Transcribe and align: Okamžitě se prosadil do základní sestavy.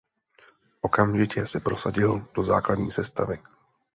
Okamžitě 0.81 1.47
se 1.47 1.59
prosadil 1.59 2.27
do 2.35 2.43
základní 2.43 2.91
sestavy. 2.91 3.39